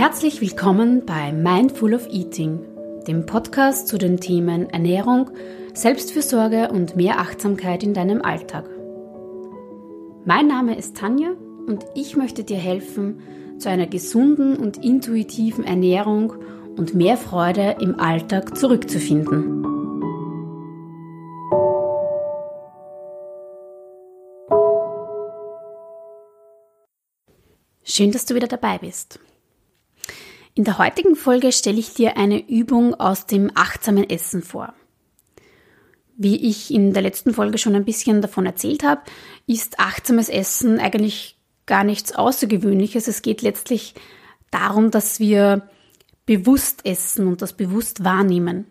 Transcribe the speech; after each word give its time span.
Herzlich 0.00 0.40
willkommen 0.40 1.04
bei 1.04 1.30
Mindful 1.30 1.92
of 1.92 2.08
Eating, 2.10 2.64
dem 3.06 3.26
Podcast 3.26 3.86
zu 3.86 3.98
den 3.98 4.18
Themen 4.18 4.70
Ernährung, 4.70 5.30
Selbstfürsorge 5.74 6.70
und 6.70 6.96
mehr 6.96 7.18
Achtsamkeit 7.18 7.82
in 7.82 7.92
deinem 7.92 8.22
Alltag. 8.22 8.64
Mein 10.24 10.46
Name 10.46 10.78
ist 10.78 10.96
Tanja 10.96 11.32
und 11.66 11.84
ich 11.94 12.16
möchte 12.16 12.44
dir 12.44 12.56
helfen, 12.56 13.20
zu 13.58 13.68
einer 13.68 13.86
gesunden 13.86 14.56
und 14.56 14.82
intuitiven 14.82 15.64
Ernährung 15.64 16.32
und 16.78 16.94
mehr 16.94 17.18
Freude 17.18 17.76
im 17.80 18.00
Alltag 18.00 18.56
zurückzufinden. 18.56 19.60
Schön, 27.82 28.12
dass 28.12 28.24
du 28.24 28.34
wieder 28.34 28.48
dabei 28.48 28.78
bist. 28.78 29.20
In 30.54 30.64
der 30.64 30.78
heutigen 30.78 31.14
Folge 31.14 31.52
stelle 31.52 31.78
ich 31.78 31.94
dir 31.94 32.16
eine 32.16 32.48
Übung 32.48 32.94
aus 32.94 33.26
dem 33.26 33.50
achtsamen 33.54 34.08
Essen 34.08 34.42
vor. 34.42 34.74
Wie 36.16 36.48
ich 36.48 36.72
in 36.72 36.92
der 36.92 37.02
letzten 37.02 37.32
Folge 37.32 37.56
schon 37.56 37.74
ein 37.74 37.84
bisschen 37.84 38.20
davon 38.20 38.46
erzählt 38.46 38.82
habe, 38.82 39.02
ist 39.46 39.78
achtsames 39.78 40.28
Essen 40.28 40.78
eigentlich 40.80 41.38
gar 41.66 41.84
nichts 41.84 42.12
Außergewöhnliches. 42.12 43.08
Es 43.08 43.22
geht 43.22 43.42
letztlich 43.42 43.94
darum, 44.50 44.90
dass 44.90 45.20
wir 45.20 45.68
bewusst 46.26 46.84
essen 46.84 47.26
und 47.26 47.42
das 47.42 47.52
bewusst 47.52 48.04
wahrnehmen. 48.04 48.66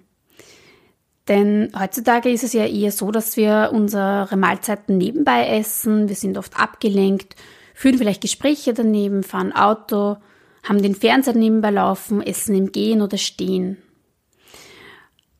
Denn 1.28 1.72
heutzutage 1.80 2.30
ist 2.30 2.44
es 2.44 2.54
ja 2.54 2.66
eher 2.66 2.92
so, 2.92 3.12
dass 3.12 3.38
wir 3.38 3.70
unsere 3.72 4.36
Mahlzeiten 4.36 4.98
nebenbei 4.98 5.48
essen, 5.48 6.10
wir 6.10 6.16
sind 6.16 6.38
oft 6.38 6.60
abgelenkt, 6.60 7.36
führen 7.74 7.98
vielleicht 7.98 8.22
Gespräche 8.22 8.74
daneben, 8.74 9.24
fahren 9.24 9.54
Auto, 9.54 10.18
haben 10.64 10.82
den 10.82 10.96
Fernseher 10.96 11.36
nebenbei 11.36 11.72
laufen, 11.72 12.22
essen 12.22 12.56
im 12.56 12.72
Gehen 12.72 13.02
oder 13.02 13.18
Stehen. 13.18 13.78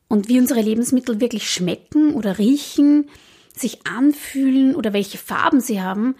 Und 0.08 0.28
wie 0.28 0.40
unsere 0.40 0.60
Lebensmittel 0.60 1.20
wirklich 1.20 1.50
schmecken 1.50 2.14
oder 2.14 2.38
riechen, 2.38 3.08
sich 3.54 3.86
anfühlen 3.86 4.74
oder 4.74 4.92
welche 4.92 5.18
Farben 5.18 5.60
sie 5.60 5.80
haben, 5.80 6.16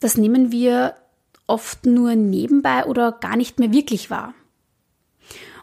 das 0.00 0.16
nehmen 0.16 0.52
wir 0.52 0.94
oft 1.46 1.86
nur 1.86 2.14
nebenbei 2.14 2.84
oder 2.84 3.12
gar 3.12 3.36
nicht 3.36 3.58
mehr 3.58 3.72
wirklich 3.72 4.10
wahr. 4.10 4.34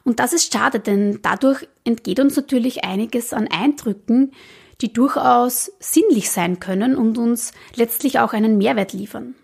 Und 0.04 0.20
das 0.20 0.34
ist 0.34 0.52
schade, 0.52 0.80
denn 0.80 1.20
dadurch 1.22 1.68
entgeht 1.84 2.20
uns 2.20 2.36
natürlich 2.36 2.84
einiges 2.84 3.34
an 3.34 3.48
Eindrücken, 3.48 4.32
die 4.82 4.92
durchaus 4.92 5.72
sinnlich 5.80 6.32
sein 6.32 6.60
können 6.60 6.96
und 6.96 7.18
uns 7.18 7.54
letztlich 7.76 8.20
auch 8.20 8.34
einen 8.34 8.58
Mehrwert 8.58 8.94
liefern. 8.94 9.36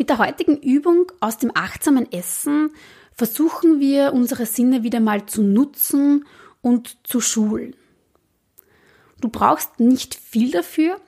Mit 0.00 0.08
der 0.08 0.16
heutigen 0.16 0.56
Übung 0.56 1.12
aus 1.20 1.36
dem 1.36 1.52
achtsamen 1.54 2.10
Essen 2.10 2.70
versuchen 3.12 3.80
wir 3.80 4.14
unsere 4.14 4.46
Sinne 4.46 4.82
wieder 4.82 4.98
mal 4.98 5.26
zu 5.26 5.42
nutzen 5.42 6.24
und 6.62 6.96
zu 7.06 7.20
schulen. 7.20 7.76
Du 9.20 9.28
brauchst 9.28 9.78
nicht 9.78 10.14
viel 10.14 10.52
dafür. 10.52 10.98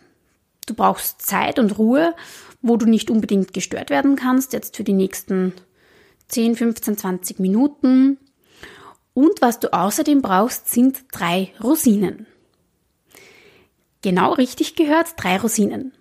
Du 0.67 0.75
brauchst 0.75 1.23
Zeit 1.23 1.59
und 1.59 1.79
Ruhe, 1.79 2.15
wo 2.61 2.77
du 2.77 2.85
nicht 2.85 3.11
unbedingt 3.11 3.55
gestört 3.55 3.89
werden 3.89 4.15
kannst, 4.15 4.53
jetzt 4.53 4.77
für 4.77 4.85
die 4.85 4.93
nächsten 4.93 5.55
10, 6.29 6.57
15, 6.57 6.98
20 6.98 7.39
Minuten. 7.39 8.19
Und 9.15 9.41
was 9.41 9.59
du 9.59 9.73
außerdem 9.73 10.20
brauchst, 10.20 10.69
sind 10.69 11.07
drei 11.13 11.55
Rosinen. 11.65 12.27
Genau 14.03 14.35
richtig 14.35 14.75
gehört, 14.75 15.15
drei 15.17 15.39
Rosinen. 15.39 15.95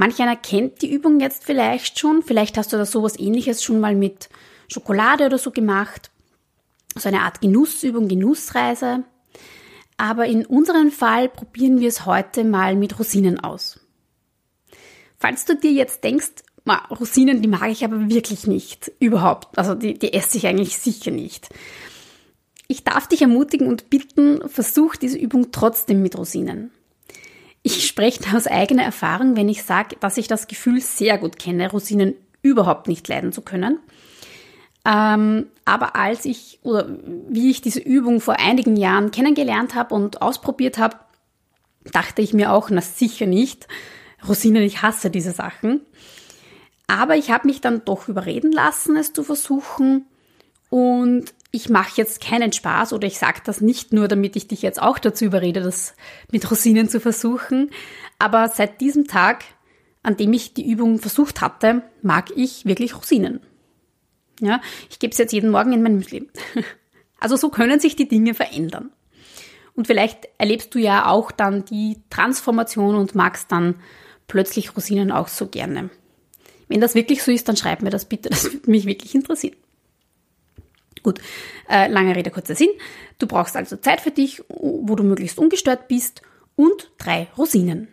Manch 0.00 0.18
einer 0.18 0.34
kennt 0.34 0.80
die 0.80 0.90
Übung 0.90 1.20
jetzt 1.20 1.44
vielleicht 1.44 1.98
schon. 1.98 2.22
Vielleicht 2.22 2.56
hast 2.56 2.72
du 2.72 2.78
da 2.78 2.86
sowas 2.86 3.18
ähnliches 3.18 3.62
schon 3.62 3.80
mal 3.80 3.94
mit 3.94 4.30
Schokolade 4.66 5.26
oder 5.26 5.36
so 5.36 5.50
gemacht. 5.50 6.10
So 6.96 7.10
eine 7.10 7.20
Art 7.20 7.42
Genussübung, 7.42 8.08
Genussreise. 8.08 9.04
Aber 9.98 10.24
in 10.24 10.46
unserem 10.46 10.90
Fall 10.90 11.28
probieren 11.28 11.80
wir 11.80 11.88
es 11.88 12.06
heute 12.06 12.44
mal 12.44 12.76
mit 12.76 12.98
Rosinen 12.98 13.40
aus. 13.40 13.78
Falls 15.18 15.44
du 15.44 15.54
dir 15.54 15.72
jetzt 15.72 16.02
denkst, 16.02 16.44
Rosinen, 16.90 17.42
die 17.42 17.48
mag 17.48 17.68
ich 17.68 17.84
aber 17.84 18.08
wirklich 18.08 18.46
nicht. 18.46 18.90
Überhaupt. 19.00 19.58
Also 19.58 19.74
die, 19.74 19.98
die 19.98 20.14
esse 20.14 20.38
ich 20.38 20.46
eigentlich 20.46 20.78
sicher 20.78 21.10
nicht. 21.10 21.50
Ich 22.68 22.84
darf 22.84 23.06
dich 23.06 23.20
ermutigen 23.20 23.66
und 23.66 23.90
bitten, 23.90 24.48
versuch 24.48 24.96
diese 24.96 25.18
Übung 25.18 25.52
trotzdem 25.52 26.00
mit 26.00 26.16
Rosinen. 26.16 26.70
Ich 27.62 27.86
spreche 27.86 28.34
aus 28.34 28.46
eigener 28.46 28.84
Erfahrung, 28.84 29.36
wenn 29.36 29.48
ich 29.48 29.62
sage, 29.62 29.96
dass 30.00 30.16
ich 30.16 30.28
das 30.28 30.48
Gefühl 30.48 30.80
sehr 30.80 31.18
gut 31.18 31.38
kenne, 31.38 31.70
Rosinen 31.70 32.14
überhaupt 32.42 32.88
nicht 32.88 33.06
leiden 33.08 33.32
zu 33.32 33.42
können. 33.42 33.78
Ähm, 34.86 35.46
aber 35.66 35.94
als 35.94 36.24
ich 36.24 36.58
oder 36.62 36.88
wie 37.28 37.50
ich 37.50 37.60
diese 37.60 37.80
Übung 37.80 38.20
vor 38.20 38.38
einigen 38.40 38.76
Jahren 38.76 39.10
kennengelernt 39.10 39.74
habe 39.74 39.94
und 39.94 40.22
ausprobiert 40.22 40.78
habe, 40.78 40.96
dachte 41.84 42.22
ich 42.22 42.32
mir 42.32 42.52
auch, 42.52 42.70
na 42.70 42.80
sicher 42.80 43.26
nicht. 43.26 43.68
Rosinen, 44.26 44.62
ich 44.62 44.82
hasse 44.82 45.10
diese 45.10 45.32
Sachen. 45.32 45.82
Aber 46.86 47.16
ich 47.16 47.30
habe 47.30 47.46
mich 47.46 47.60
dann 47.60 47.84
doch 47.84 48.08
überreden 48.08 48.52
lassen, 48.52 48.96
es 48.96 49.12
zu 49.12 49.22
versuchen. 49.22 50.06
Und 50.70 51.34
ich 51.52 51.68
mache 51.68 51.92
jetzt 51.96 52.20
keinen 52.20 52.52
Spaß 52.52 52.92
oder 52.92 53.06
ich 53.06 53.18
sage 53.18 53.40
das 53.44 53.60
nicht 53.60 53.92
nur, 53.92 54.08
damit 54.08 54.36
ich 54.36 54.46
dich 54.48 54.62
jetzt 54.62 54.80
auch 54.80 54.98
dazu 54.98 55.24
überrede, 55.24 55.60
das 55.60 55.94
mit 56.30 56.48
Rosinen 56.50 56.88
zu 56.88 57.00
versuchen. 57.00 57.70
Aber 58.18 58.48
seit 58.48 58.80
diesem 58.80 59.06
Tag, 59.06 59.44
an 60.02 60.16
dem 60.16 60.32
ich 60.32 60.54
die 60.54 60.70
Übung 60.70 60.98
versucht 60.98 61.40
hatte, 61.40 61.82
mag 62.02 62.30
ich 62.36 62.66
wirklich 62.66 62.96
Rosinen. 62.96 63.40
Ja, 64.40 64.60
ich 64.88 64.98
gebe 64.98 65.12
es 65.12 65.18
jetzt 65.18 65.32
jeden 65.32 65.50
Morgen 65.50 65.72
in 65.72 65.82
mein 65.82 65.96
Müsli. 65.96 66.28
Also 67.22 67.36
so 67.36 67.50
können 67.50 67.80
sich 67.80 67.96
die 67.96 68.08
Dinge 68.08 68.32
verändern. 68.32 68.88
Und 69.74 69.86
vielleicht 69.86 70.26
erlebst 70.38 70.74
du 70.74 70.78
ja 70.78 71.04
auch 71.04 71.30
dann 71.30 71.66
die 71.66 71.98
Transformation 72.08 72.94
und 72.94 73.14
magst 73.14 73.52
dann 73.52 73.74
plötzlich 74.26 74.74
Rosinen 74.74 75.12
auch 75.12 75.28
so 75.28 75.46
gerne. 75.46 75.90
Wenn 76.68 76.80
das 76.80 76.94
wirklich 76.94 77.22
so 77.22 77.30
ist, 77.30 77.46
dann 77.46 77.58
schreib 77.58 77.82
mir 77.82 77.90
das 77.90 78.06
bitte, 78.06 78.30
das 78.30 78.44
würde 78.44 78.70
mich 78.70 78.86
wirklich 78.86 79.14
interessieren. 79.14 79.56
Gut, 81.02 81.20
äh, 81.68 81.88
lange 81.88 82.14
Rede, 82.14 82.30
kurzer 82.30 82.54
Sinn. 82.54 82.70
Du 83.18 83.26
brauchst 83.26 83.56
also 83.56 83.76
Zeit 83.76 84.00
für 84.00 84.10
dich, 84.10 84.42
wo 84.48 84.94
du 84.96 85.02
möglichst 85.02 85.38
ungestört 85.38 85.88
bist 85.88 86.22
und 86.56 86.90
drei 86.98 87.28
Rosinen. 87.36 87.88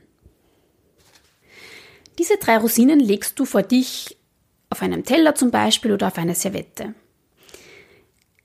Diese 2.18 2.38
drei 2.38 2.58
Rosinen 2.58 3.00
legst 3.00 3.40
du 3.40 3.46
vor 3.46 3.64
dich 3.64 4.18
auf 4.70 4.82
einem 4.82 5.06
Teller 5.06 5.36
zum 5.36 5.52
Beispiel 5.52 5.94
oder 5.94 6.08
auf 6.08 6.18
eine 6.18 6.36
Serviette. 6.36 6.96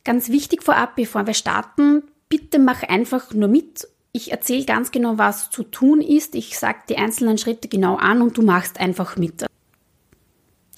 Ganz 0.04 0.28
wichtig 0.28 0.62
vorab, 0.62 0.96
bevor 0.96 1.26
wir 1.26 1.34
starten, 1.34 2.02
bitte 2.28 2.58
mach 2.58 2.82
einfach 2.82 3.32
nur 3.32 3.48
mit. 3.48 3.88
Ich 4.12 4.30
erzähle 4.30 4.64
ganz 4.64 4.90
genau, 4.90 5.16
was 5.16 5.50
zu 5.50 5.62
tun 5.62 6.00
ist. 6.00 6.34
Ich 6.34 6.58
sage 6.58 6.80
die 6.88 6.98
einzelnen 6.98 7.38
Schritte 7.38 7.68
genau 7.68 7.96
an 7.96 8.20
und 8.20 8.36
du 8.36 8.42
machst 8.42 8.78
einfach 8.78 9.16
mit. 9.16 9.46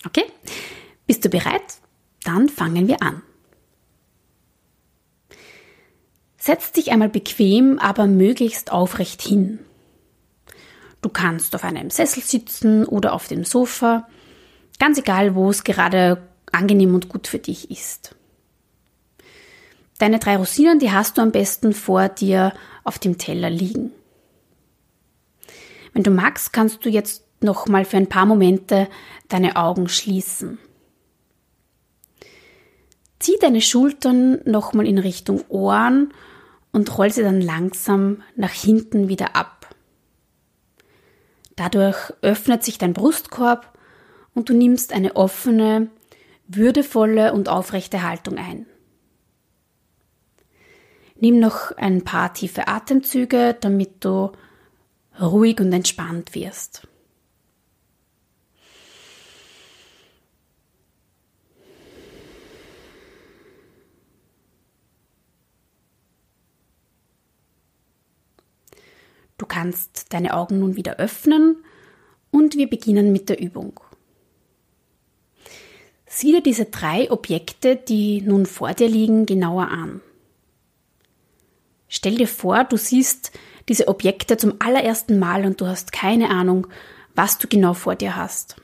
Okay? 0.07 0.25
Bist 1.07 1.25
du 1.25 1.29
bereit? 1.29 1.63
Dann 2.23 2.49
fangen 2.49 2.87
wir 2.87 3.03
an. 3.03 3.23
Setz 6.47 6.73
dich 6.73 6.93
einmal 6.93 7.09
bequem, 7.09 7.79
aber 7.79 8.07
möglichst 8.07 8.71
aufrecht 8.71 9.23
hin. 9.23 9.61
Du 11.01 11.09
kannst 11.09 11.55
auf 11.55 11.65
einem 11.65 11.89
Sessel 11.89 12.23
sitzen 12.23 12.85
oder 12.85 13.15
auf 13.15 13.29
dem 13.29 13.45
Sofa, 13.47 14.07
ganz 14.79 14.99
egal, 14.99 15.35
wo 15.37 15.49
es 15.49 15.65
gerade 15.65 16.29
angenehm 16.53 16.95
und 16.95 17.09
gut 17.09 17.29
für 17.29 17.39
dich 17.39 17.71
ist. 17.71 18.15
Deine 19.97 20.19
drei 20.19 20.37
Rosinen, 20.37 20.79
die 20.79 20.93
hast 20.93 21.17
du 21.17 21.23
am 21.23 21.33
besten 21.33 21.73
vor 21.73 22.11
dir 22.11 22.53
auf 22.83 22.99
dem 22.99 23.17
Teller 23.17 23.49
liegen. 23.49 23.91
Wenn 25.95 26.03
du 26.03 26.11
magst, 26.11 26.53
kannst 26.53 26.85
du 26.85 26.91
jetzt 26.91 27.25
noch 27.41 27.69
mal 27.69 27.87
für 27.87 27.97
ein 27.97 28.11
paar 28.11 28.27
Momente 28.27 28.91
deine 29.31 29.57
Augen 29.57 29.89
schließen. 29.89 30.59
Zieh 33.19 33.39
deine 33.41 33.63
Schultern 33.63 34.43
noch 34.45 34.75
mal 34.75 34.87
in 34.87 34.99
Richtung 34.99 35.43
Ohren 35.49 36.13
und 36.75 36.99
roll 36.99 37.11
sie 37.11 37.23
dann 37.23 37.41
langsam 37.41 38.23
nach 38.35 38.51
hinten 38.51 39.09
wieder 39.09 39.37
ab. 39.37 39.75
Dadurch 41.55 42.13
öffnet 42.21 42.65
sich 42.65 42.79
dein 42.79 42.93
Brustkorb 42.93 43.79
und 44.35 44.49
du 44.49 44.55
nimmst 44.55 44.93
eine 44.93 45.15
offene, 45.15 45.89
würdevolle 46.49 47.33
und 47.33 47.49
aufrechte 47.49 48.03
Haltung 48.03 48.39
ein. 48.39 48.67
Nimm 51.15 51.39
noch 51.39 51.71
ein 51.77 52.03
paar 52.03 52.35
tiefe 52.35 52.67
Atemzüge, 52.67 53.57
damit 53.59 54.05
du 54.05 54.33
ruhig 55.21 55.61
und 55.61 55.73
entspannt 55.73 56.35
wirst. 56.35 56.89
Du 69.39 69.47
kannst 69.47 70.13
deine 70.13 70.35
Augen 70.35 70.61
nun 70.61 70.77
wieder 70.77 70.97
öffnen 70.97 71.57
und 72.31 72.57
wir 72.57 72.69
beginnen 72.69 73.13
mit 73.13 73.29
der 73.29 73.41
Übung. 73.41 73.81
Sieh 76.07 76.33
dir 76.33 76.43
diese 76.43 76.67
drei 76.67 77.11
Objekte, 77.11 77.75
die 77.75 78.21
nun 78.21 78.47
vor 78.47 78.73
dir 78.73 78.89
liegen, 78.89 79.27
genauer 79.27 79.69
an. 79.69 80.01
Stell 81.89 82.17
dir 82.17 82.29
vor, 82.29 82.65
du 82.65 82.77
siehst 82.77 83.33
diese 83.69 83.89
Objekte 83.89 84.37
zum 84.37 84.55
allerersten 84.61 85.19
Mal 85.19 85.45
und 85.45 85.61
du 85.61 85.67
hast 85.67 85.93
keine 85.93 86.31
Ahnung, 86.31 86.67
was 87.15 87.39
du 87.39 87.49
genau 87.49 87.75
vor 87.75 87.97
dir 87.97 88.17
hast. 88.17 88.57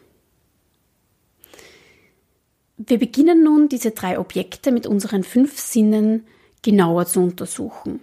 Wir 2.77 2.99
beginnen 2.99 3.43
nun, 3.43 3.69
diese 3.69 3.91
drei 3.91 4.19
Objekte 4.19 4.73
mit 4.73 4.87
unseren 4.87 5.23
fünf 5.23 5.59
Sinnen 5.59 6.27
genauer 6.63 7.07
zu 7.07 7.21
untersuchen. 7.21 8.01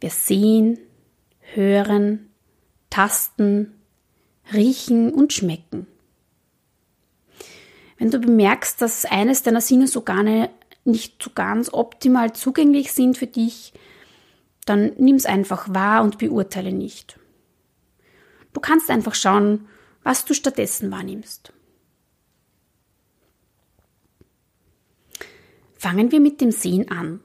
Wir 0.00 0.10
sehen, 0.10 0.78
hören, 1.54 2.30
tasten, 2.90 3.74
riechen 4.52 5.12
und 5.12 5.32
schmecken. 5.32 5.86
Wenn 7.98 8.10
du 8.10 8.18
bemerkst, 8.18 8.80
dass 8.82 9.04
eines 9.04 9.42
deiner 9.42 9.60
Sinnesorgane 9.60 10.50
nicht 10.84 11.22
so 11.22 11.30
ganz 11.30 11.72
optimal 11.72 12.32
zugänglich 12.34 12.92
sind 12.92 13.16
für 13.16 13.26
dich, 13.26 13.72
dann 14.66 14.92
nimm 14.98 15.16
es 15.16 15.26
einfach 15.26 15.72
wahr 15.72 16.02
und 16.02 16.18
beurteile 16.18 16.72
nicht. 16.72 17.18
Du 18.52 18.60
kannst 18.60 18.90
einfach 18.90 19.14
schauen, 19.14 19.68
was 20.02 20.24
du 20.24 20.34
stattdessen 20.34 20.90
wahrnimmst. 20.90 21.52
Fangen 25.74 26.10
wir 26.10 26.20
mit 26.20 26.40
dem 26.40 26.50
Sehen 26.50 26.90
an. 26.90 27.20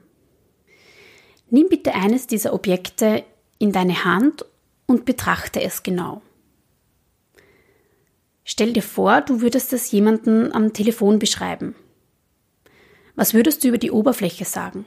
Nimm 1.48 1.68
bitte 1.68 1.94
eines 1.94 2.26
dieser 2.26 2.52
Objekte 2.52 3.24
in 3.62 3.70
deine 3.70 4.04
Hand 4.04 4.44
und 4.86 5.04
betrachte 5.04 5.62
es 5.62 5.84
genau. 5.84 6.20
Stell 8.42 8.72
dir 8.72 8.82
vor, 8.82 9.20
du 9.20 9.40
würdest 9.40 9.72
es 9.72 9.92
jemanden 9.92 10.52
am 10.52 10.72
Telefon 10.72 11.20
beschreiben. 11.20 11.76
Was 13.14 13.34
würdest 13.34 13.62
du 13.62 13.68
über 13.68 13.78
die 13.78 13.92
Oberfläche 13.92 14.44
sagen? 14.44 14.84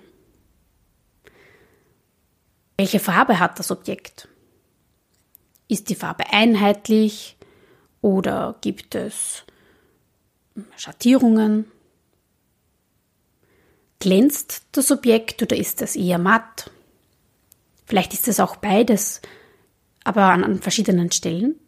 Welche 2.75 3.00
Farbe 3.00 3.39
hat 3.39 3.60
das 3.60 3.72
Objekt? 3.72 4.27
Ist 5.69 5.88
die 5.88 5.95
Farbe 5.95 6.25
einheitlich 6.33 7.38
oder 8.01 8.57
gibt 8.60 8.94
es 8.94 9.45
Schattierungen? 10.75 11.71
Glänzt 14.00 14.63
das 14.74 14.92
Objekt 14.92 15.42
oder 15.42 15.56
ist 15.56 15.81
es 15.81 15.95
eher 15.95 16.18
matt? 16.18 16.71
Vielleicht 17.85 18.13
ist 18.13 18.27
es 18.27 18.39
auch 18.39 18.55
beides, 18.55 19.21
aber 20.03 20.23
an, 20.23 20.43
an 20.43 20.59
verschiedenen 20.59 21.11
Stellen. 21.11 21.59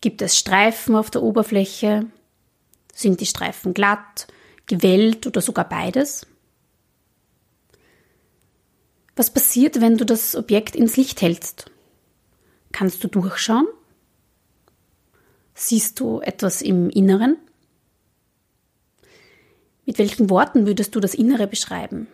Gibt 0.00 0.22
es 0.22 0.38
Streifen 0.38 0.94
auf 0.94 1.10
der 1.10 1.22
Oberfläche? 1.22 2.06
Sind 2.94 3.20
die 3.20 3.26
Streifen 3.26 3.74
glatt, 3.74 4.26
gewellt 4.66 5.26
oder 5.26 5.40
sogar 5.40 5.68
beides? 5.68 6.26
Was 9.16 9.32
passiert, 9.32 9.80
wenn 9.80 9.96
du 9.96 10.04
das 10.04 10.36
Objekt 10.36 10.76
ins 10.76 10.96
Licht 10.96 11.22
hältst? 11.22 11.70
Kannst 12.72 13.02
du 13.02 13.08
durchschauen? 13.08 13.66
Siehst 15.54 15.98
du 16.00 16.20
etwas 16.20 16.60
im 16.60 16.90
Inneren? 16.90 17.38
Mit 19.86 19.98
welchen 19.98 20.28
Worten 20.28 20.66
würdest 20.66 20.94
du 20.94 21.00
das 21.00 21.14
Innere 21.14 21.46
beschreiben? 21.46 22.08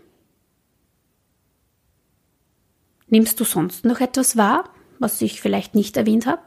Nimmst 3.12 3.38
du 3.38 3.44
sonst 3.44 3.84
noch 3.84 4.00
etwas 4.00 4.38
wahr, 4.38 4.70
was 4.98 5.20
ich 5.20 5.42
vielleicht 5.42 5.74
nicht 5.74 5.98
erwähnt 5.98 6.24
habe? 6.24 6.40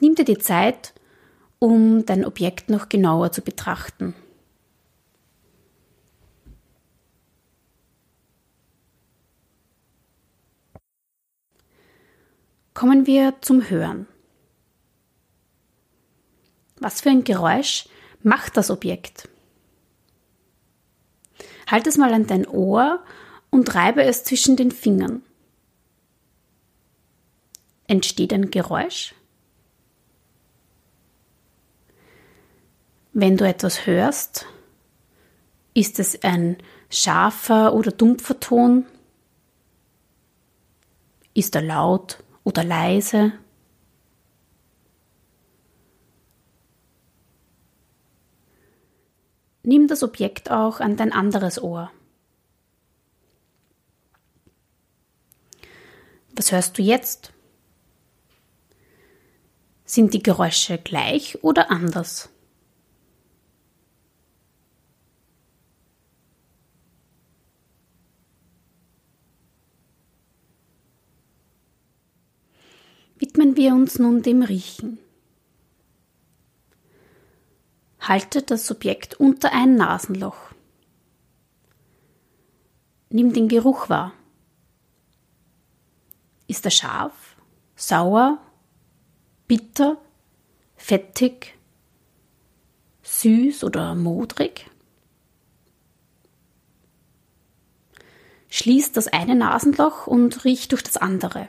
Nimm 0.00 0.14
dir 0.14 0.24
die 0.24 0.38
Zeit, 0.38 0.94
um 1.58 2.06
dein 2.06 2.24
Objekt 2.24 2.70
noch 2.70 2.88
genauer 2.88 3.30
zu 3.32 3.42
betrachten. 3.42 4.14
Kommen 12.72 13.06
wir 13.06 13.34
zum 13.42 13.68
Hören. 13.68 14.06
Was 16.80 17.02
für 17.02 17.10
ein 17.10 17.24
Geräusch 17.24 17.86
macht 18.22 18.56
das 18.56 18.70
Objekt? 18.70 19.28
Halt 21.66 21.86
es 21.86 21.98
mal 21.98 22.14
an 22.14 22.26
dein 22.26 22.46
Ohr 22.48 23.04
und 23.52 23.74
reibe 23.74 24.02
es 24.02 24.24
zwischen 24.24 24.56
den 24.56 24.72
Fingern. 24.72 25.22
Entsteht 27.86 28.32
ein 28.32 28.50
Geräusch? 28.50 29.14
Wenn 33.12 33.36
du 33.36 33.46
etwas 33.46 33.86
hörst, 33.86 34.46
ist 35.74 36.00
es 36.00 36.22
ein 36.22 36.56
scharfer 36.88 37.74
oder 37.74 37.92
dumpfer 37.92 38.40
Ton? 38.40 38.86
Ist 41.34 41.54
er 41.54 41.62
laut 41.62 42.24
oder 42.44 42.64
leise? 42.64 43.32
Nimm 49.62 49.88
das 49.88 50.02
Objekt 50.02 50.50
auch 50.50 50.80
an 50.80 50.96
dein 50.96 51.12
anderes 51.12 51.62
Ohr. 51.62 51.90
Was 56.34 56.50
hörst 56.50 56.78
du 56.78 56.82
jetzt? 56.82 57.32
Sind 59.84 60.14
die 60.14 60.22
Geräusche 60.22 60.78
gleich 60.78 61.42
oder 61.44 61.70
anders? 61.70 62.30
Widmen 73.16 73.56
wir 73.56 73.72
uns 73.72 73.98
nun 73.98 74.22
dem 74.22 74.42
Riechen. 74.42 74.98
Halte 78.00 78.42
das 78.42 78.66
Subjekt 78.66 79.14
unter 79.20 79.52
ein 79.52 79.76
Nasenloch. 79.76 80.52
Nimm 83.10 83.32
den 83.32 83.48
Geruch 83.48 83.88
wahr. 83.90 84.12
Ist 86.46 86.64
er 86.64 86.70
scharf, 86.70 87.36
sauer, 87.76 88.38
bitter, 89.46 89.96
fettig, 90.76 91.54
süß 93.02 93.64
oder 93.64 93.94
modrig? 93.94 94.70
Schließ 98.50 98.92
das 98.92 99.08
eine 99.08 99.34
Nasenloch 99.34 100.06
und 100.06 100.44
riech 100.44 100.68
durch 100.68 100.82
das 100.82 100.98
andere. 100.98 101.48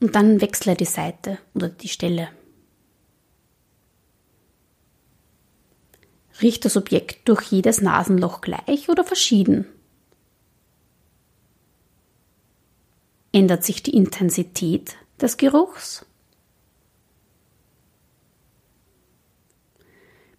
Und 0.00 0.14
dann 0.14 0.40
wechsle 0.40 0.76
die 0.76 0.84
Seite 0.84 1.38
oder 1.54 1.68
die 1.68 1.88
Stelle. 1.88 2.28
Riecht 6.40 6.64
das 6.64 6.76
Objekt 6.76 7.28
durch 7.28 7.42
jedes 7.42 7.80
Nasenloch 7.80 8.40
gleich 8.40 8.88
oder 8.88 9.04
verschieden? 9.04 9.66
Ändert 13.32 13.64
sich 13.64 13.82
die 13.82 13.96
Intensität 13.96 14.96
des 15.20 15.36
Geruchs? 15.38 16.04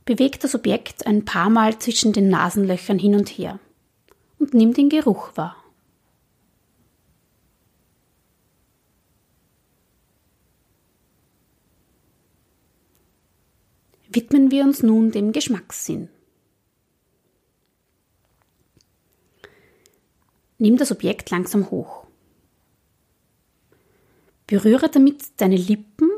Bewegt 0.06 0.44
das 0.44 0.54
Objekt 0.54 1.08
ein 1.08 1.26
paar 1.26 1.50
Mal 1.50 1.80
zwischen 1.80 2.14
den 2.14 2.30
Nasenlöchern 2.30 3.00
hin 3.00 3.16
und 3.16 3.30
her 3.30 3.60
und 4.38 4.54
nimm 4.54 4.74
den 4.74 4.90
Geruch 4.90 5.36
wahr. 5.36 5.64
widmen 14.16 14.52
wir 14.52 14.64
uns 14.64 14.84
nun 14.84 15.12
dem 15.12 15.32
Geschmackssinn. 15.32 16.10
Nimm 20.58 20.78
das 20.78 20.92
Objekt 20.92 21.30
langsam 21.30 21.70
hoch. 21.72 22.06
Berühre 24.54 24.88
damit 24.88 25.42
deine 25.42 25.56
Lippen 25.56 26.12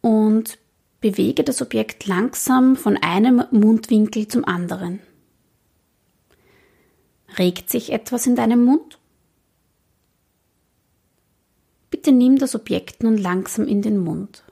und 0.00 0.58
bewege 1.00 1.44
das 1.44 1.62
Objekt 1.62 2.08
langsam 2.08 2.74
von 2.74 2.96
einem 2.96 3.44
Mundwinkel 3.52 4.26
zum 4.26 4.44
anderen. 4.44 4.98
Regt 7.38 7.70
sich 7.70 7.92
etwas 7.92 8.26
in 8.26 8.34
deinem 8.34 8.64
Mund? 8.64 8.98
Bitte 11.88 12.10
nimm 12.10 12.36
das 12.36 12.56
Objekt 12.56 13.04
nun 13.04 13.16
langsam 13.16 13.68
in 13.68 13.80
den 13.80 13.98
Mund. 13.98 14.42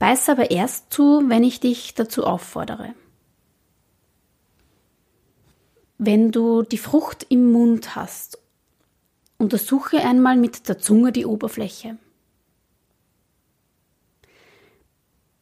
Beiß 0.00 0.28
aber 0.28 0.50
erst 0.50 0.92
zu, 0.92 1.22
wenn 1.28 1.44
ich 1.44 1.60
dich 1.60 1.94
dazu 1.94 2.24
auffordere. 2.24 2.96
Wenn 5.98 6.32
du 6.32 6.62
die 6.62 6.78
Frucht 6.78 7.24
im 7.28 7.52
Mund 7.52 7.94
hast, 7.94 8.41
untersuche 9.42 9.98
einmal 9.98 10.36
mit 10.36 10.68
der 10.68 10.78
Zunge 10.78 11.10
die 11.10 11.26
Oberfläche. 11.26 11.98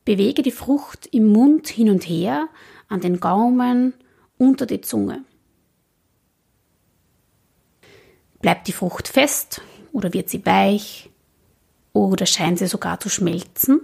Bewege 0.07 0.43
die 0.43 0.51
Frucht 0.51 1.07
im 1.13 1.27
Mund 1.27 1.69
hin 1.69 1.91
und 1.91 2.09
her, 2.09 2.49
an 2.89 3.01
den 3.01 3.21
Gaumen, 3.21 3.93
unter 4.39 4.65
die 4.65 4.81
Zunge. 4.81 5.23
Bleibt 8.41 8.67
die 8.69 8.73
Frucht 8.73 9.07
fest 9.07 9.61
oder 9.93 10.15
wird 10.15 10.31
sie 10.31 10.47
weich 10.47 11.11
oder 11.93 12.25
scheint 12.25 12.59
sie 12.59 12.67
sogar 12.67 12.99
zu 13.01 13.11
schmelzen? 13.11 13.83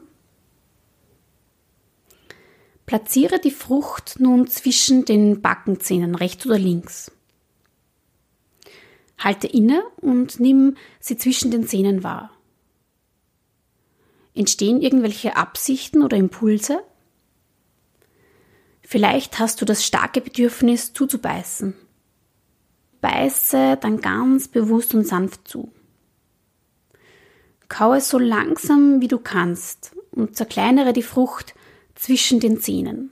Platziere 2.86 3.38
die 3.38 3.50
Frucht 3.50 4.18
nun 4.18 4.46
zwischen 4.46 5.04
den 5.04 5.42
Backenzähnen 5.42 6.14
rechts 6.14 6.46
oder 6.46 6.58
links. 6.58 7.12
Halte 9.18 9.46
inne 9.46 9.82
und 9.96 10.40
nimm 10.40 10.76
sie 11.00 11.16
zwischen 11.16 11.50
den 11.50 11.66
Zähnen 11.66 12.02
wahr. 12.02 12.30
Entstehen 14.34 14.82
irgendwelche 14.82 15.36
Absichten 15.36 16.02
oder 16.02 16.16
Impulse? 16.16 16.82
Vielleicht 18.82 19.38
hast 19.38 19.60
du 19.60 19.64
das 19.64 19.84
starke 19.84 20.20
Bedürfnis 20.20 20.92
zuzubeißen. 20.92 21.74
Beiße 23.00 23.78
dann 23.80 24.00
ganz 24.00 24.48
bewusst 24.48 24.94
und 24.94 25.06
sanft 25.06 25.48
zu. 25.48 25.72
Kaue 27.68 28.00
so 28.00 28.18
langsam 28.18 29.00
wie 29.00 29.08
du 29.08 29.18
kannst 29.18 29.96
und 30.12 30.36
zerkleinere 30.36 30.92
die 30.92 31.02
Frucht 31.02 31.54
zwischen 31.94 32.38
den 32.38 32.60
Zähnen. 32.60 33.10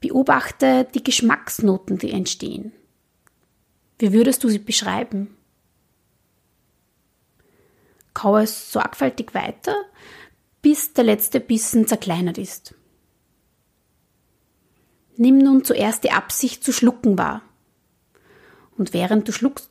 Beobachte 0.00 0.86
die 0.94 1.04
Geschmacksnoten, 1.04 1.98
die 1.98 2.10
entstehen. 2.10 2.72
Wie 3.98 4.12
würdest 4.12 4.44
du 4.44 4.48
sie 4.48 4.58
beschreiben? 4.58 5.36
Kaue 8.12 8.42
es 8.42 8.72
sorgfältig 8.72 9.34
weiter, 9.34 9.74
bis 10.62 10.92
der 10.92 11.04
letzte 11.04 11.40
Bissen 11.40 11.86
zerkleinert 11.86 12.38
ist. 12.38 12.74
Nimm 15.16 15.38
nun 15.38 15.64
zuerst 15.64 16.04
die 16.04 16.10
Absicht 16.10 16.62
zu 16.62 16.72
schlucken 16.72 17.16
wahr. 17.16 17.42
Und 18.76 18.92
während 18.92 19.26
du 19.28 19.32
schluckst, 19.32 19.70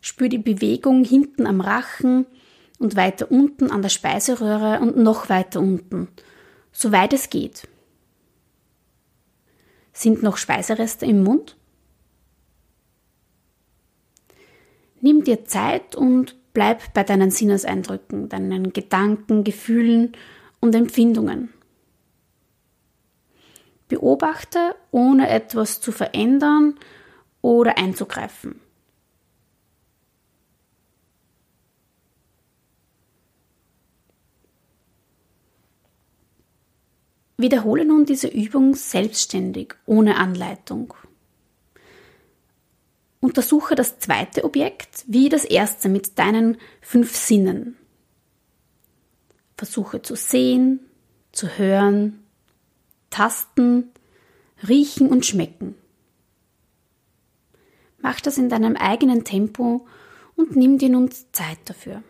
spür 0.00 0.28
die 0.28 0.38
Bewegung 0.38 1.04
hinten 1.04 1.46
am 1.46 1.60
Rachen 1.60 2.26
und 2.78 2.96
weiter 2.96 3.30
unten 3.30 3.70
an 3.70 3.82
der 3.82 3.90
Speiseröhre 3.90 4.80
und 4.80 4.96
noch 4.96 5.28
weiter 5.28 5.60
unten, 5.60 6.08
soweit 6.72 7.12
es 7.12 7.28
geht. 7.28 7.68
Sind 9.92 10.22
noch 10.22 10.36
Speisereste 10.38 11.04
im 11.04 11.22
Mund? 11.22 11.56
Nimm 15.00 15.24
dir 15.24 15.44
Zeit 15.44 15.94
und 15.94 16.36
bleib 16.52 16.92
bei 16.92 17.04
deinen 17.04 17.30
Sinneseindrücken, 17.30 18.28
deinen 18.28 18.72
Gedanken, 18.72 19.44
Gefühlen 19.44 20.12
und 20.60 20.74
Empfindungen. 20.74 21.52
Beobachte, 23.88 24.74
ohne 24.90 25.28
etwas 25.28 25.80
zu 25.80 25.92
verändern 25.92 26.74
oder 27.40 27.78
einzugreifen. 27.78 28.60
Wiederhole 37.40 37.84
nun 37.84 38.04
diese 38.04 38.26
Übung 38.26 38.74
selbstständig, 38.74 39.74
ohne 39.86 40.16
Anleitung. 40.16 40.92
Untersuche 43.20 43.74
das 43.74 43.98
zweite 43.98 44.44
Objekt 44.44 45.04
wie 45.06 45.28
das 45.28 45.44
erste 45.44 45.88
mit 45.88 46.18
deinen 46.18 46.56
fünf 46.80 47.16
Sinnen. 47.16 47.76
Versuche 49.56 50.02
zu 50.02 50.14
sehen, 50.14 50.80
zu 51.32 51.58
hören, 51.58 52.22
tasten, 53.10 53.90
riechen 54.66 55.08
und 55.08 55.26
schmecken. 55.26 55.74
Mach 58.00 58.20
das 58.20 58.38
in 58.38 58.48
deinem 58.48 58.76
eigenen 58.76 59.24
Tempo 59.24 59.86
und 60.36 60.54
nimm 60.54 60.78
dir 60.78 60.88
nun 60.88 61.10
Zeit 61.10 61.58
dafür. 61.64 62.02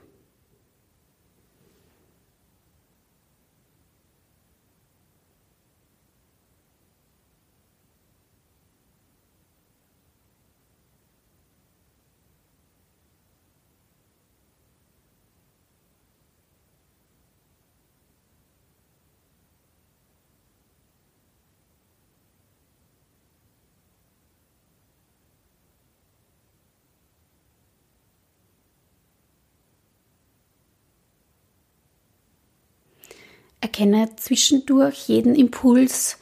Erkenne 33.68 34.16
zwischendurch 34.16 35.08
jeden 35.08 35.34
Impuls, 35.34 36.18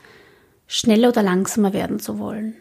schneller 0.66 1.10
oder 1.10 1.22
langsamer 1.22 1.72
werden 1.72 2.00
zu 2.00 2.18
wollen. 2.18 2.56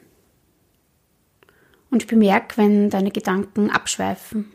Und 1.90 2.06
bemerk, 2.06 2.56
wenn 2.56 2.92
deine 2.92 3.10
Gedanken 3.10 3.72
abschweifen. 3.72 4.52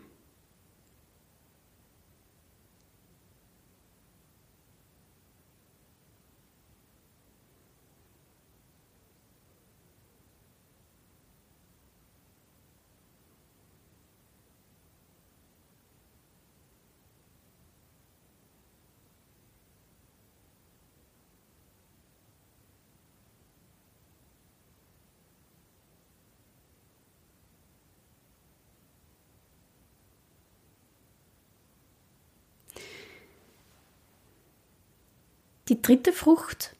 Die 35.71 35.81
dritte 35.81 36.13
Frucht 36.13 36.75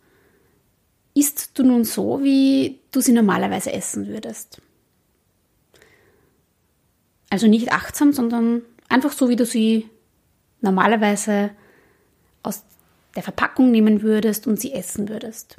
isst 1.15 1.57
du 1.57 1.63
nun 1.63 1.85
so, 1.85 2.25
wie 2.25 2.81
du 2.91 3.01
sie 3.01 3.13
normalerweise 3.13 3.73
essen 3.73 4.09
würdest. 4.09 4.61
Also 7.31 7.47
nicht 7.47 7.71
achtsam, 7.71 8.13
sondern 8.13 8.63
einfach 8.89 9.13
so, 9.13 9.29
wie 9.29 9.37
du 9.37 9.47
sie 9.47 9.89
normalerweise 10.61 11.51
aus 12.43 12.65
der 13.15 13.23
Verpackung 13.23 13.71
nehmen 13.71 14.03
würdest 14.03 14.49
und 14.49 14.61
sie 14.61 14.73
essen 14.73 15.09
würdest. 15.09 15.57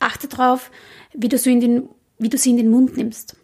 Achte 0.00 0.28
darauf, 0.28 0.70
wie 1.12 1.28
du, 1.28 1.36
sie 1.36 1.52
in 1.52 1.60
den, 1.60 1.88
wie 2.18 2.30
du 2.30 2.38
sie 2.38 2.50
in 2.50 2.56
den 2.56 2.70
Mund 2.70 2.96
nimmst. 2.96 3.36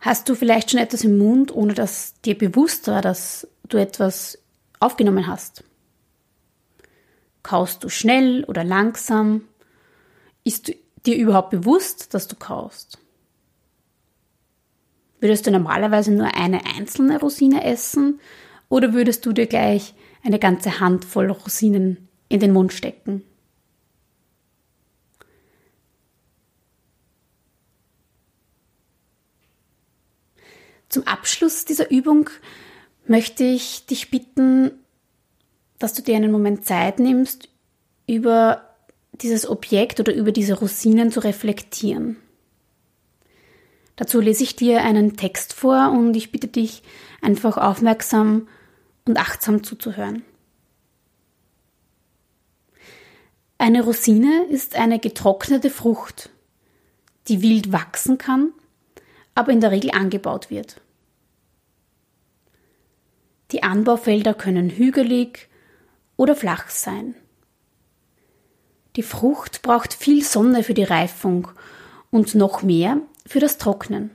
Hast 0.00 0.30
du 0.30 0.34
vielleicht 0.34 0.70
schon 0.70 0.80
etwas 0.80 1.04
im 1.04 1.18
Mund, 1.18 1.54
ohne 1.54 1.74
dass 1.74 2.14
dir 2.22 2.38
bewusst 2.38 2.88
war, 2.88 3.02
dass 3.02 3.46
du 3.68 3.76
etwas 3.76 4.38
aufgenommen 4.80 5.26
hast? 5.26 5.62
Kaust 7.46 7.84
du 7.84 7.88
schnell 7.88 8.42
oder 8.46 8.64
langsam? 8.64 9.42
Ist 10.42 10.74
dir 11.06 11.16
überhaupt 11.16 11.50
bewusst, 11.50 12.12
dass 12.12 12.26
du 12.26 12.34
kaust? 12.34 12.98
Würdest 15.20 15.46
du 15.46 15.52
normalerweise 15.52 16.10
nur 16.10 16.34
eine 16.34 16.66
einzelne 16.66 17.20
Rosine 17.20 17.62
essen 17.62 18.18
oder 18.68 18.94
würdest 18.94 19.24
du 19.26 19.32
dir 19.32 19.46
gleich 19.46 19.94
eine 20.24 20.40
ganze 20.40 20.80
Handvoll 20.80 21.30
Rosinen 21.30 22.08
in 22.28 22.40
den 22.40 22.52
Mund 22.52 22.72
stecken? 22.72 23.22
Zum 30.88 31.06
Abschluss 31.06 31.64
dieser 31.64 31.92
Übung 31.92 32.28
möchte 33.06 33.44
ich 33.44 33.86
dich 33.86 34.10
bitten, 34.10 34.72
dass 35.78 35.94
du 35.94 36.02
dir 36.02 36.16
einen 36.16 36.32
Moment 36.32 36.64
Zeit 36.64 36.98
nimmst, 36.98 37.48
über 38.06 38.62
dieses 39.12 39.48
Objekt 39.48 40.00
oder 40.00 40.14
über 40.14 40.32
diese 40.32 40.54
Rosinen 40.54 41.10
zu 41.10 41.20
reflektieren. 41.20 42.16
Dazu 43.96 44.20
lese 44.20 44.44
ich 44.44 44.56
dir 44.56 44.82
einen 44.82 45.16
Text 45.16 45.54
vor 45.54 45.90
und 45.90 46.14
ich 46.14 46.30
bitte 46.30 46.48
dich 46.48 46.82
einfach 47.22 47.56
aufmerksam 47.56 48.48
und 49.06 49.18
achtsam 49.18 49.62
zuzuhören. 49.64 50.22
Eine 53.58 53.82
Rosine 53.82 54.44
ist 54.50 54.76
eine 54.76 54.98
getrocknete 54.98 55.70
Frucht, 55.70 56.28
die 57.28 57.40
wild 57.40 57.72
wachsen 57.72 58.18
kann, 58.18 58.52
aber 59.34 59.52
in 59.52 59.60
der 59.60 59.70
Regel 59.70 59.92
angebaut 59.92 60.50
wird. 60.50 60.80
Die 63.52 63.62
Anbaufelder 63.62 64.34
können 64.34 64.68
hügelig 64.68 65.48
oder 66.16 66.36
flach 66.36 66.68
sein. 66.68 67.14
Die 68.96 69.02
Frucht 69.02 69.62
braucht 69.62 69.92
viel 69.92 70.24
Sonne 70.24 70.62
für 70.62 70.74
die 70.74 70.84
Reifung 70.84 71.48
und 72.10 72.34
noch 72.34 72.62
mehr 72.62 73.00
für 73.26 73.40
das 73.40 73.58
Trocknen. 73.58 74.10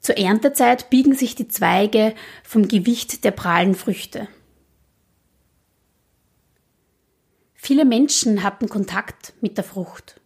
Zur 0.00 0.16
Erntezeit 0.16 0.90
biegen 0.90 1.14
sich 1.14 1.34
die 1.34 1.48
Zweige 1.48 2.14
vom 2.42 2.66
Gewicht 2.66 3.22
der 3.24 3.30
prallen 3.30 3.74
Früchte. 3.74 4.28
Viele 7.54 7.84
Menschen 7.84 8.42
hatten 8.42 8.68
Kontakt 8.68 9.34
mit 9.42 9.58
der 9.58 9.64
Frucht. 9.64 10.20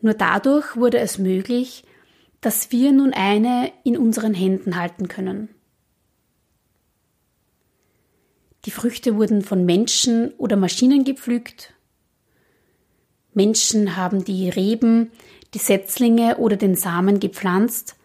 Nur 0.00 0.14
dadurch 0.14 0.76
wurde 0.76 0.98
es 0.98 1.16
möglich, 1.16 1.84
dass 2.40 2.72
wir 2.72 2.92
nun 2.92 3.14
eine 3.14 3.72
in 3.84 3.96
unseren 3.96 4.34
Händen 4.34 4.76
halten 4.76 5.08
können. 5.08 5.48
Die 8.64 8.70
Früchte 8.70 9.16
wurden 9.16 9.42
von 9.42 9.66
Menschen 9.66 10.32
oder 10.34 10.56
Maschinen 10.56 11.04
gepflückt. 11.04 11.74
Menschen 13.34 13.96
haben 13.96 14.24
die 14.24 14.48
Reben, 14.48 15.10
die 15.52 15.58
Setzlinge 15.58 16.38
oder 16.38 16.56
den 16.56 16.74
Samen 16.74 17.20
gepflanzt, 17.20 17.96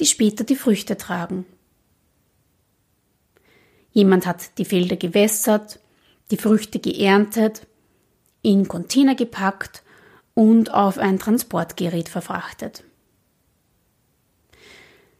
die 0.00 0.06
später 0.06 0.44
die 0.44 0.56
Früchte 0.56 0.96
tragen. 0.96 1.46
Jemand 3.92 4.26
hat 4.26 4.58
die 4.58 4.64
Felder 4.64 4.96
gewässert, 4.96 5.78
die 6.30 6.36
Früchte 6.36 6.78
geerntet, 6.78 7.66
in 8.42 8.66
Container 8.66 9.14
gepackt 9.14 9.82
und 10.34 10.72
auf 10.72 10.98
ein 10.98 11.18
Transportgerät 11.18 12.08
verfrachtet. 12.08 12.84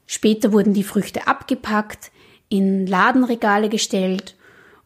Später 0.07 0.53
wurden 0.53 0.73
die 0.73 0.83
Früchte 0.83 1.27
abgepackt, 1.27 2.11
in 2.49 2.87
Ladenregale 2.87 3.69
gestellt 3.69 4.35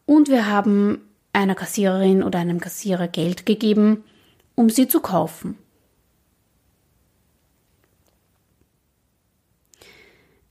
und 0.07 0.29
wir 0.29 0.47
haben 0.47 1.01
einer 1.33 1.55
Kassiererin 1.55 2.23
oder 2.23 2.39
einem 2.39 2.61
Kassierer 2.61 3.09
Geld 3.09 3.47
gegeben, 3.47 4.05
um 4.55 4.71
sie 4.71 4.89
zu 4.89 5.01
kaufen. 5.01 5.59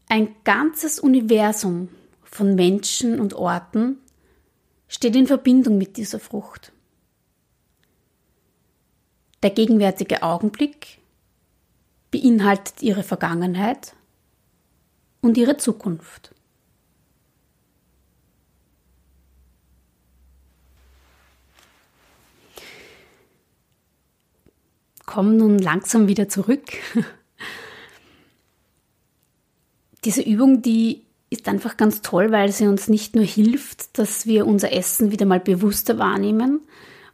Ein 0.10 0.36
ganzes 0.44 1.00
Universum 1.00 1.90
von 2.24 2.56
Menschen 2.56 3.20
und 3.20 3.34
Orten 3.34 3.98
steht 4.88 5.16
in 5.16 5.28
Verbindung 5.28 5.78
mit 5.78 5.98
dieser 5.98 6.20
Frucht. 6.20 6.72
Der 9.42 9.50
gegenwärtige 9.50 10.22
Augenblick 10.22 11.00
beinhaltet 12.12 12.82
ihre 12.82 13.04
Vergangenheit 13.04 13.96
und 15.22 15.38
ihre 15.38 15.58
Zukunft. 15.58 16.33
Komm 25.14 25.38
nun 25.38 25.60
langsam 25.60 26.08
wieder 26.08 26.28
zurück. 26.28 26.72
Diese 30.06 30.24
Übung, 30.24 30.64
die 30.64 31.04
ist 31.30 31.48
einfach 31.48 31.78
ganz 31.78 32.02
toll, 32.02 32.32
weil 32.32 32.52
sie 32.52 32.66
uns 32.66 32.88
nicht 32.88 33.16
nur 33.16 33.24
hilft, 33.24 34.00
dass 34.00 34.26
wir 34.26 34.48
unser 34.48 34.74
Essen 34.74 35.12
wieder 35.12 35.28
mal 35.28 35.40
bewusster 35.40 36.00
wahrnehmen 36.00 36.62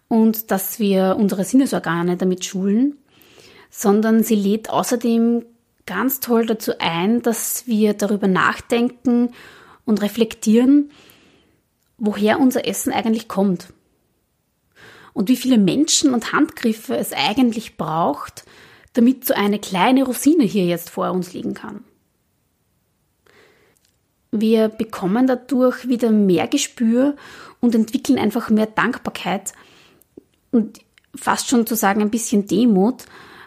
und 0.08 0.50
dass 0.50 0.80
wir 0.80 1.18
unsere 1.20 1.44
Sinnesorgane 1.44 2.16
damit 2.16 2.46
schulen, 2.46 2.96
sondern 3.70 4.24
sie 4.24 4.36
lädt 4.36 4.70
außerdem 4.70 5.44
ganz 5.86 6.22
toll 6.22 6.46
dazu 6.46 6.80
ein, 6.80 7.22
dass 7.22 7.68
wir 7.68 7.96
darüber 7.96 8.30
nachdenken 8.30 9.34
und 9.84 10.02
reflektieren, 10.02 10.90
woher 11.98 12.40
unser 12.40 12.66
Essen 12.66 12.94
eigentlich 12.94 13.28
kommt 13.28 13.74
und 15.14 15.30
wie 15.30 15.36
viele 15.36 15.58
Menschen 15.58 16.14
und 16.14 16.34
Handgriffe 16.34 16.96
es 16.96 17.14
eigentlich 17.14 17.78
braucht, 17.78 18.46
damit 18.94 19.26
so 19.26 19.34
eine 19.34 19.60
kleine 19.60 20.04
Rosine 20.04 20.44
hier 20.44 20.66
jetzt 20.66 20.90
vor 20.90 21.12
uns 21.12 21.34
liegen 21.34 21.54
kann. 21.54 21.84
Wir 24.32 24.70
bekommen 24.70 25.26
dadurch 25.26 25.88
wieder 25.88 26.12
mehr 26.12 26.48
Gespür 26.48 27.16
und 27.60 27.76
entwickeln 27.76 28.20
einfach 28.20 28.50
mehr 28.50 28.68
Dankbarkeit 28.68 29.54
und 30.52 30.80
fast 31.16 31.50
schon 31.50 31.66
zu 31.66 31.76
sagen 31.76 32.02
ein 32.02 32.12
bisschen 32.12 32.48
Demut, 32.48 33.06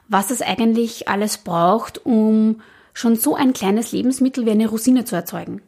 was 0.09 0.31
es 0.31 0.43
eigentlich 0.43 1.09
alles 1.09 1.39
braucht, 1.39 2.05
um 2.05 2.61
schon 2.95 3.17
so 3.17 3.35
ein 3.35 3.53
kleines 3.53 3.93
Lebensmittel 3.93 4.45
wie 4.45 4.51
eine 4.51 4.69
Rosine 4.69 5.05
zu 5.05 5.17
erzeugen. 5.17 5.63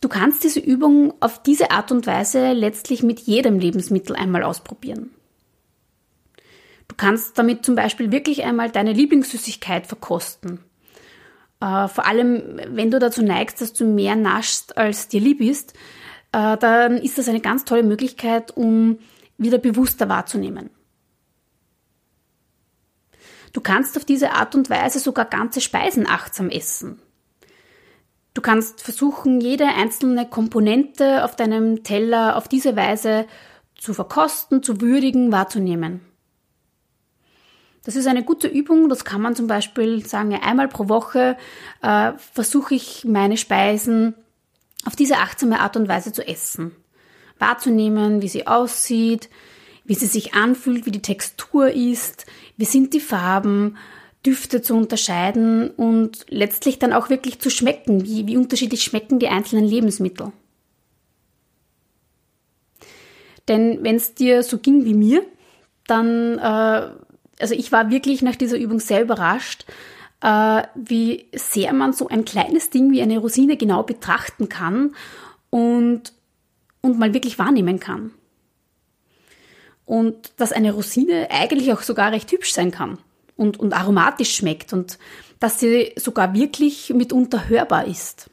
Du 0.00 0.08
kannst 0.08 0.44
diese 0.44 0.60
Übung 0.60 1.14
auf 1.20 1.42
diese 1.42 1.70
Art 1.70 1.90
und 1.90 2.06
Weise 2.06 2.52
letztlich 2.52 3.02
mit 3.02 3.20
jedem 3.20 3.58
Lebensmittel 3.58 4.14
einmal 4.14 4.44
ausprobieren. 4.44 5.10
Du 6.86 6.94
kannst 6.96 7.36
damit 7.38 7.64
zum 7.64 7.74
Beispiel 7.74 8.12
wirklich 8.12 8.44
einmal 8.44 8.70
deine 8.70 8.92
Lieblingssüßigkeit 8.92 9.86
verkosten 9.86 10.60
äh, 11.60 11.88
vor 11.88 12.06
allem, 12.06 12.60
wenn 12.68 12.90
du 12.90 12.98
dazu 12.98 13.22
neigst, 13.22 13.60
dass 13.60 13.72
du 13.72 13.84
mehr 13.84 14.16
naschst, 14.16 14.76
als 14.76 15.08
dir 15.08 15.20
lieb 15.20 15.40
ist, 15.40 15.74
äh, 16.32 16.56
dann 16.56 16.98
ist 16.98 17.18
das 17.18 17.28
eine 17.28 17.40
ganz 17.40 17.64
tolle 17.64 17.82
Möglichkeit, 17.82 18.56
um 18.56 18.98
wieder 19.38 19.58
bewusster 19.58 20.08
wahrzunehmen. 20.08 20.70
Du 23.52 23.60
kannst 23.60 23.96
auf 23.96 24.04
diese 24.04 24.32
Art 24.32 24.54
und 24.54 24.70
Weise 24.70 24.98
sogar 24.98 25.24
ganze 25.24 25.60
Speisen 25.60 26.06
achtsam 26.06 26.50
essen. 26.50 27.00
Du 28.34 28.42
kannst 28.42 28.82
versuchen, 28.82 29.40
jede 29.40 29.66
einzelne 29.66 30.28
Komponente 30.28 31.24
auf 31.24 31.34
deinem 31.34 31.82
Teller 31.82 32.36
auf 32.36 32.48
diese 32.48 32.76
Weise 32.76 33.26
zu 33.74 33.94
verkosten, 33.94 34.62
zu 34.62 34.80
würdigen, 34.80 35.32
wahrzunehmen. 35.32 36.00
Das 37.84 37.96
ist 37.96 38.06
eine 38.06 38.22
gute 38.22 38.48
Übung. 38.48 38.88
Das 38.88 39.04
kann 39.04 39.22
man 39.22 39.34
zum 39.34 39.46
Beispiel 39.46 40.06
sagen, 40.06 40.34
einmal 40.34 40.68
pro 40.68 40.88
Woche 40.88 41.36
äh, 41.82 42.12
versuche 42.18 42.74
ich 42.74 43.04
meine 43.04 43.36
Speisen 43.36 44.14
auf 44.84 44.94
diese 44.94 45.16
achtsame 45.16 45.60
Art 45.60 45.76
und 45.76 45.88
Weise 45.88 46.12
zu 46.12 46.26
essen. 46.26 46.76
Wahrzunehmen, 47.38 48.20
wie 48.20 48.28
sie 48.28 48.46
aussieht, 48.46 49.30
wie 49.84 49.94
sie 49.94 50.06
sich 50.06 50.34
anfühlt, 50.34 50.86
wie 50.86 50.90
die 50.90 51.02
Textur 51.02 51.70
ist, 51.70 52.26
wie 52.56 52.66
sind 52.66 52.92
die 52.92 53.00
Farben, 53.00 53.78
Düfte 54.26 54.62
zu 54.62 54.74
unterscheiden 54.74 55.70
und 55.70 56.26
letztlich 56.28 56.78
dann 56.78 56.92
auch 56.92 57.08
wirklich 57.08 57.38
zu 57.38 57.50
schmecken, 57.50 58.04
wie, 58.04 58.26
wie 58.26 58.36
unterschiedlich 58.36 58.82
schmecken 58.82 59.18
die 59.18 59.28
einzelnen 59.28 59.64
Lebensmittel. 59.64 60.32
Denn 63.46 63.82
wenn 63.82 63.96
es 63.96 64.14
dir 64.14 64.42
so 64.42 64.58
ging 64.58 64.84
wie 64.84 64.94
mir, 64.94 65.24
dann 65.86 66.38
äh, 66.38 66.90
also 67.40 67.54
ich 67.54 67.72
war 67.72 67.90
wirklich 67.90 68.22
nach 68.22 68.36
dieser 68.36 68.58
Übung 68.58 68.80
sehr 68.80 69.02
überrascht, 69.02 69.64
äh, 70.20 70.62
wie 70.74 71.26
sehr 71.32 71.72
man 71.72 71.92
so 71.92 72.08
ein 72.08 72.24
kleines 72.24 72.70
Ding 72.70 72.90
wie 72.90 73.00
eine 73.00 73.18
Rosine 73.18 73.56
genau 73.56 73.84
betrachten 73.84 74.48
kann 74.48 74.94
und, 75.50 76.12
und 76.82 76.98
mal 76.98 77.14
wirklich 77.14 77.38
wahrnehmen 77.38 77.78
kann. 77.78 78.10
Und 79.86 80.32
dass 80.36 80.52
eine 80.52 80.72
Rosine 80.72 81.28
eigentlich 81.30 81.72
auch 81.72 81.82
sogar 81.82 82.12
recht 82.12 82.30
hübsch 82.32 82.52
sein 82.52 82.70
kann 82.70 82.98
und, 83.38 83.58
und 83.58 83.72
aromatisch 83.72 84.36
schmeckt 84.36 84.74
und 84.74 84.98
dass 85.40 85.60
sie 85.60 85.92
sogar 85.96 86.34
wirklich 86.34 86.92
mitunter 86.94 87.48
hörbar 87.48 87.86
ist. 87.86 88.28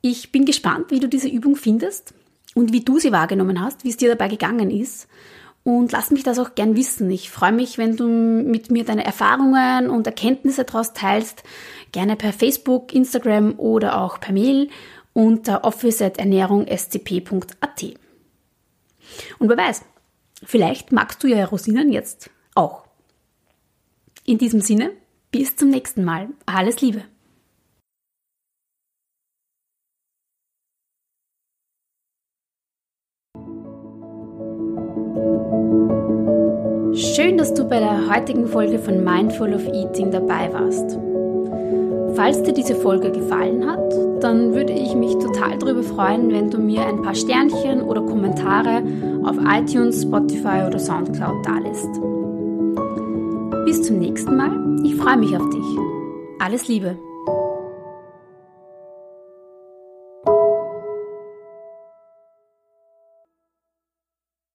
Ich 0.00 0.32
bin 0.32 0.46
gespannt, 0.46 0.90
wie 0.90 1.00
du 1.00 1.08
diese 1.08 1.28
Übung 1.28 1.56
findest 1.56 2.14
und 2.54 2.72
wie 2.72 2.82
du 2.82 2.98
sie 2.98 3.12
wahrgenommen 3.12 3.60
hast, 3.60 3.84
wie 3.84 3.90
es 3.90 3.98
dir 3.98 4.08
dabei 4.08 4.28
gegangen 4.28 4.70
ist 4.70 5.06
und 5.62 5.92
lass 5.92 6.10
mich 6.10 6.22
das 6.22 6.38
auch 6.38 6.54
gern 6.54 6.74
wissen. 6.76 7.10
Ich 7.10 7.28
freue 7.30 7.52
mich, 7.52 7.76
wenn 7.76 7.96
du 7.96 8.08
mit 8.08 8.70
mir 8.70 8.84
deine 8.84 9.04
Erfahrungen 9.04 9.90
und 9.90 10.06
Erkenntnisse 10.06 10.64
daraus 10.64 10.94
teilst. 10.94 11.42
Gerne 11.92 12.16
per 12.16 12.32
Facebook, 12.32 12.94
Instagram 12.94 13.58
oder 13.58 14.00
auch 14.00 14.18
per 14.20 14.32
Mail 14.32 14.70
unter 15.12 15.64
office.ernährungscp.at. 15.64 17.82
Und 19.38 19.48
wer 19.48 19.56
weiß, 19.56 19.82
vielleicht 20.42 20.92
magst 20.92 21.22
du 21.22 21.28
ja 21.28 21.44
Rosinen 21.44 21.92
jetzt 21.92 22.30
auch. 22.54 22.84
In 24.24 24.38
diesem 24.38 24.60
Sinne, 24.60 24.92
bis 25.30 25.56
zum 25.56 25.70
nächsten 25.70 26.04
Mal. 26.04 26.28
Alles 26.46 26.80
Liebe. 26.80 27.04
Schön, 36.94 37.38
dass 37.38 37.54
du 37.54 37.64
bei 37.64 37.78
der 37.78 38.14
heutigen 38.14 38.46
Folge 38.46 38.78
von 38.78 39.02
Mindful 39.02 39.54
of 39.54 39.66
Eating 39.66 40.10
dabei 40.10 40.52
warst. 40.52 40.98
Falls 42.14 42.42
dir 42.42 42.52
diese 42.52 42.74
Folge 42.74 43.10
gefallen 43.10 43.66
hat, 43.66 43.92
dann 44.20 44.52
würde 44.54 44.72
ich 44.72 44.94
mich 44.94 45.14
total 45.14 45.58
darüber 45.58 45.82
freuen, 45.82 46.30
wenn 46.30 46.50
du 46.50 46.58
mir 46.58 46.86
ein 46.86 47.02
paar 47.02 47.14
Sternchen 47.14 47.82
oder 47.82 48.02
Kommentare 48.02 48.82
auf 49.24 49.36
iTunes, 49.44 50.02
Spotify 50.02 50.64
oder 50.66 50.78
Soundcloud 50.78 51.46
dalässt. 51.46 51.90
Bis 53.64 53.82
zum 53.82 53.98
nächsten 53.98 54.36
Mal. 54.36 54.84
Ich 54.84 54.96
freue 54.96 55.16
mich 55.16 55.36
auf 55.36 55.48
dich. 55.50 55.64
Alles 56.38 56.68
Liebe. 56.68 56.96